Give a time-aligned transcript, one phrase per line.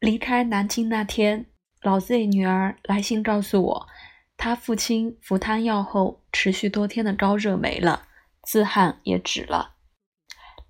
[0.00, 1.44] 离开南京那天，
[1.82, 3.86] 老 Z 女儿来信告诉我，
[4.38, 8.04] 她父亲服汤药后，持续多天的高热没了，
[8.42, 9.74] 自汗也止了。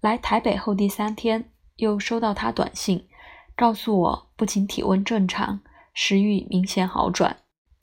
[0.00, 3.06] 来台北后第三天，又收到他短信，
[3.54, 5.60] 告诉我不仅体温正常，
[5.94, 7.36] 食欲明显好转，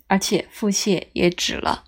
[0.08, 1.86] 而且腹泻也止了。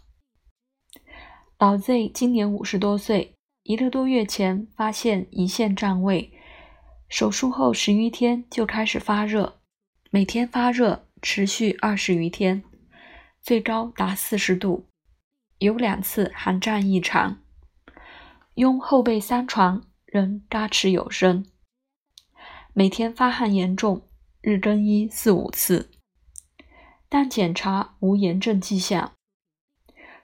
[1.57, 3.33] 老 Z 今年五十多岁，
[3.63, 6.31] 一个多月前发现胰腺占位。
[7.09, 9.59] 手术后十余天就开始发热，
[10.11, 12.63] 每天发热持续二十余天，
[13.41, 14.85] 最高达四十度，
[15.57, 17.39] 有两次寒战异常，
[18.53, 21.47] 拥后背三床仍嘎吱有声，
[22.73, 24.07] 每天发汗严重，
[24.41, 25.89] 日更衣四五次，
[27.09, 29.13] 但检查无炎症迹象。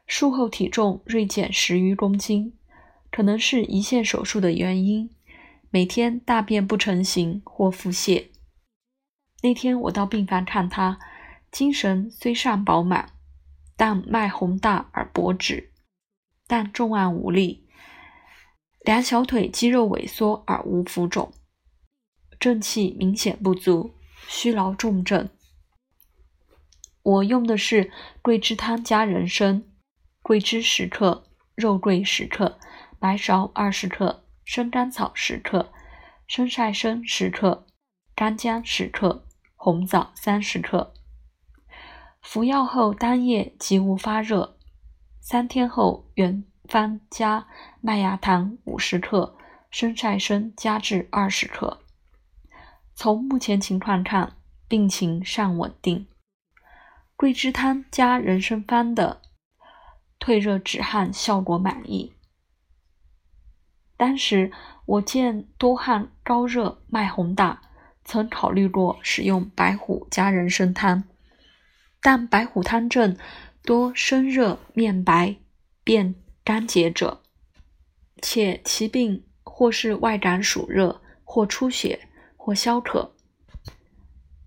[0.06, 2.54] 术后体重锐减十余公斤，
[3.12, 5.10] 可能是胰腺手术的原因。
[5.76, 8.30] 每天大便不成形或腹泻。
[9.44, 10.98] 那天我到病房看他，
[11.52, 13.12] 精神虽尚饱满，
[13.76, 15.74] 但脉洪大而薄止，
[16.48, 17.68] 但重按无力，
[18.86, 21.34] 两小腿肌肉萎缩而无浮肿，
[22.40, 23.96] 正气明显不足，
[24.30, 25.28] 虚劳重症。
[27.04, 29.66] 我用的是桂枝汤加人参，
[30.22, 32.58] 桂枝十克，肉桂十克，
[32.98, 34.25] 白芍二十克。
[34.46, 35.74] 生甘草十克，
[36.28, 37.66] 生晒参十克，
[38.16, 40.94] 干姜十克，红枣三十克。
[42.22, 44.58] 服药后当夜即无发热，
[45.20, 47.48] 三天后原方加
[47.82, 49.36] 麦芽糖五十克，
[49.70, 51.82] 生晒参加至二十克。
[52.94, 56.08] 从目前情况看，病情尚稳定。
[57.16, 59.22] 桂枝汤加人参方的
[60.20, 62.15] 退热止汗效果满意。
[63.98, 64.52] 当时
[64.86, 67.62] 我见多汗、高热、脉洪大，
[68.04, 71.04] 曾考虑过使用白虎加人参汤，
[72.02, 73.16] 但白虎汤症
[73.64, 75.38] 多生热、面白、
[75.84, 76.14] 便
[76.44, 77.22] 干结者，
[78.22, 83.16] 且其病或是外感暑热，或出血，或消渴，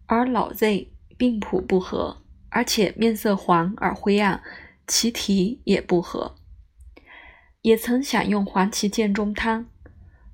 [0.07, 4.43] 而老 Z 病谱不合，而且面色黄而灰暗，
[4.87, 6.38] 其体也不合。
[7.63, 9.67] 也曾想用黄芪健中汤，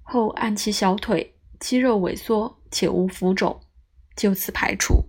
[0.02, 3.60] 后按其小腿肌肉萎缩且无浮肿，
[4.14, 5.06] 就此排除。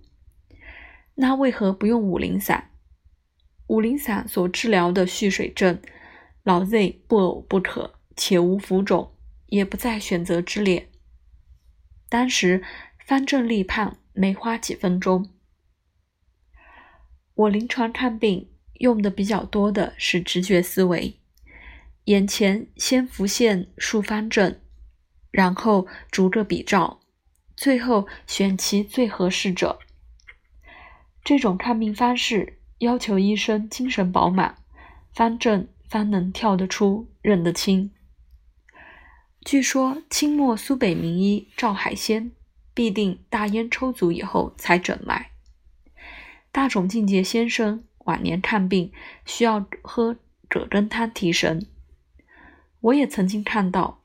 [1.16, 2.70] 那为何不用五苓散？
[3.68, 5.80] 五苓散所治疗的蓄水症，
[6.42, 9.12] 老 Z 不呕不渴，且无浮肿，
[9.46, 10.88] 也不在选择之列。
[12.08, 12.62] 当时
[13.04, 15.30] 方正立判，没花几分钟。
[17.34, 21.20] 我临床看病用的比较多的是直觉思维。
[22.06, 24.60] 眼前先浮现数方症，
[25.32, 27.00] 然后逐个比照，
[27.56, 29.80] 最后选其最合适者。
[31.24, 34.56] 这种看病方式要求医生精神饱满，
[35.12, 37.90] 方正方能跳得出、认得清。
[39.44, 42.30] 据说清末苏北名医赵海仙
[42.72, 45.32] 必定大烟抽足以后才诊脉。
[46.52, 48.92] 大冢敬介先生晚年看病
[49.24, 50.16] 需要喝
[50.48, 51.66] 葛根汤提神。
[52.80, 54.02] 我也曾经看到，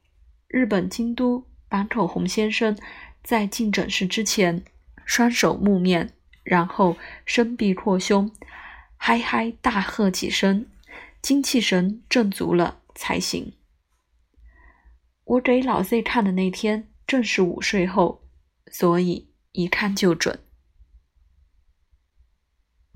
[0.47, 2.77] 日本京都坂口红先生
[3.23, 4.63] 在进诊室之前，
[5.05, 8.31] 双手木面，然后伸臂扩胸，
[8.97, 10.65] 嗨嗨大喝几声，
[11.21, 13.53] 精气神振足了才行。
[15.23, 18.23] 我给老 Z 看的那天正是午睡后，
[18.71, 20.39] 所以一看就准。